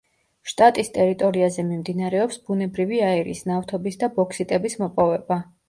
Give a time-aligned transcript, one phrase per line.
[0.51, 5.43] შტატის ტერიტორიაზე მიმდინარეობს ბუნებრივი აირის, ნავთობის და ბოქსიტების მოპოვება.